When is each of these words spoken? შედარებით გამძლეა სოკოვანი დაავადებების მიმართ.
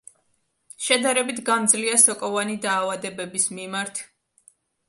შედარებით 0.85 1.41
გამძლეა 1.51 1.99
სოკოვანი 2.05 2.57
დაავადებების 2.65 3.49
მიმართ. 3.59 4.03